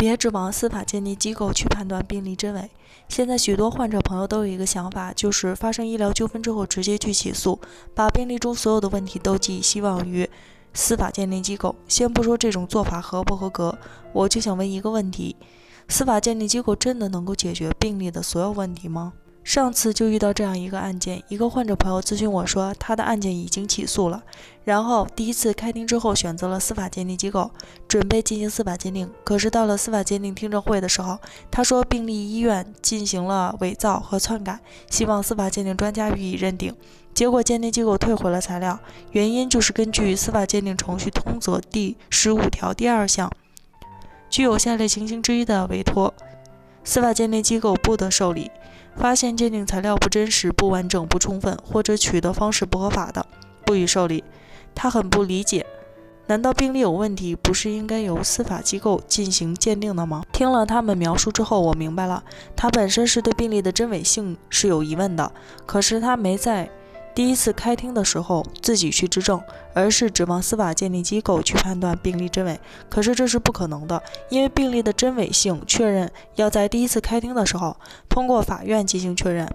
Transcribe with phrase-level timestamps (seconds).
[0.00, 2.70] 别指望司法鉴定机构去判断病例真伪。
[3.06, 7.60] 现在许多患者朋友都有一个想法，就是发生医疗纠纷之后直接去起诉，
[7.94, 10.26] 把病例中所有的问题都寄希望于
[10.72, 11.76] 司法鉴定机构。
[11.86, 13.78] 先不说这种做法合不合格，
[14.14, 15.36] 我就想问一个问题：
[15.86, 19.12] 司法鉴定机构真的能够解决病例的所有问题吗？
[19.42, 24.22] 上次就遇到这样一个案件，一个患者朋友咨询我说，他的案件已经起诉了，
[24.64, 27.50] 然后第一次开庭之后选择了司法鉴定机构，
[27.88, 29.10] 准备进行司法鉴定。
[29.24, 31.18] 可是到了司法鉴定听证会的时候，
[31.50, 36.74] 他说病例医院进行了伪造和篡改，希望司法鉴定专家予以认定。
[37.12, 38.78] 结果鉴定机构退回了材料，
[39.10, 43.28] 原因就是根据司法鉴定程序通则第十五条第二项，
[44.28, 46.14] 具有下列情形之一的委托，
[46.84, 48.48] 司法鉴定机构不得受理。
[48.96, 53.26] 发现鉴定材料不真实、不完整、不充分，或者取得方式不合法的，
[53.64, 54.24] 不予受理。
[54.74, 55.66] 他很不理解，
[56.26, 60.22] 难道病例有问题，不是应该由司法机构进行鉴定的吗？
[60.32, 62.22] 听了他们描述之后，我明白了，
[62.54, 65.32] 他本身是对病例的真伪性是有疑问的，
[65.66, 66.70] 可是他没在。
[67.14, 69.40] 第一次开庭的时候自己去质证，
[69.74, 72.58] 而是指望司法鉴定机构去判断病例真伪。
[72.88, 77.76] 可是这是不可能的，因为病例的真伪性确认要在第一次开庭的时候
[78.08, 79.48] 通过法院进行确认。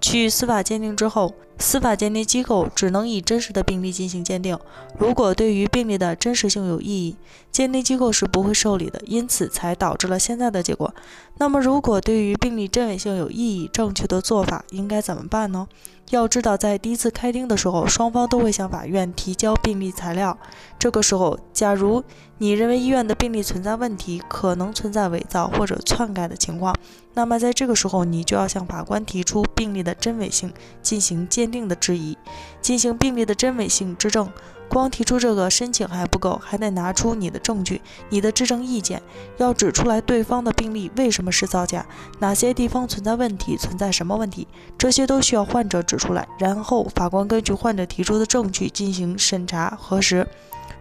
[0.00, 1.32] 去司法鉴定之后，
[1.62, 4.58] 司法鉴定机构只能以真实的病例进行鉴定。
[4.98, 7.16] 如果对于病例的真实性有异议，
[7.52, 10.92] 鉴定机构是不会受理的，因此才导致了现在的结果。
[11.38, 15.68] 那么，如果对于病例真伪性有异议，正确的做法应该怎么办呢？
[16.10, 20.36] 要知道，在第一次开庭的时候，双方都会向法院提交病例材料。
[20.78, 22.02] 这个时候，假如
[22.38, 26.74] 你认为医院的病例存在问题，可能存在伪造或者篡改的情况，
[27.14, 32.18] 那么在这个时候，你就要向法官提出病例的真伪性进行鉴定的质疑，
[32.60, 34.28] 进行病例的真伪性质证。
[34.68, 39.02] 光提出这个申请还不够，还得拿出你的证据、你的质证意见，
[39.36, 41.84] 要指出来对方的病例为什么是造假，
[42.20, 46.26] 哪些地方存在问题，存在什么问题，这些都需要患者指出来。
[46.38, 50.26] 然后法官根据患者提出的证据进行审查核实。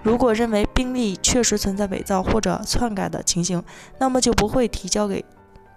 [0.04, 3.62] 如果认为病例确实存在伪造或者篡改的情形，
[4.00, 5.26] 那么就不会提交给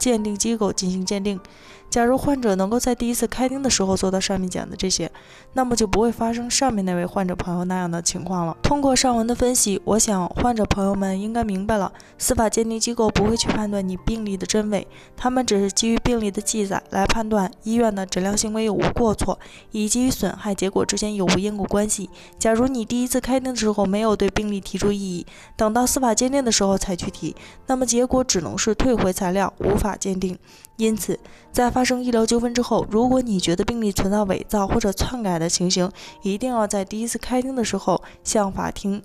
[0.05, 1.41] 鉴定机构进行鉴定。
[1.89, 5.09] 假如患者能够在第一次开庭的时候做到上面讲的这些，
[5.53, 8.57] 那么就不会发生上面那位患者朋友那样的情况了。
[8.63, 14.85] 通过上文的分析，我想患者朋友们应该明白了，司法鉴定机构不会去判断你病例的真伪，
[15.17, 19.39] 他们只是基于病例的记载来判断医院的诊疗行为有无过错，
[19.71, 22.11] 以及与损害结果之间有无因果关系。
[22.41, 25.27] 假如你第一次开庭的时候没有对病例提出异议，
[25.57, 27.37] 等到司法鉴定的时候才去提，
[27.69, 30.39] 那么结果只能是退回材料，无法鉴定。
[30.77, 31.19] 因此，
[31.53, 35.91] 在发生医疗纠纷之后，如果你觉得病例存在伪造或者篡改的情形，
[36.23, 39.01] 一定要在第一次开庭的时候向法庭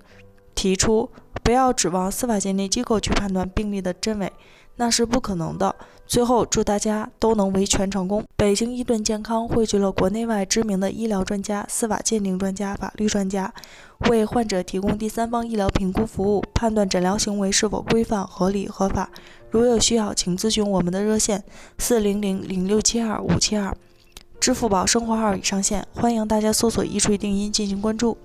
[0.60, 1.08] 提出，
[1.42, 4.30] 不要指望司法鉴定机构去判断病例的真伪，
[4.76, 5.74] 那是不可能的。
[6.06, 8.22] 最后，祝大家都能维权成功。
[8.36, 13.50] 北京医盾健康汇聚了国内外知名的医疗专家、司法鉴定专家、法律专家，
[14.10, 19.08] 为患者提供第三方医疗评估服务，判断诊疗行为是否规范、合理、合法。
[19.48, 21.42] 如有需要，请咨询我们的热线
[21.78, 23.74] 四零零零六七二五七二，
[24.38, 28.18] 支付宝生活号已上线，欢迎大家搜索“一锤定音”进行关注。